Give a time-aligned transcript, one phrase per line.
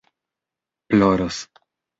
[0.89, 1.37] ploros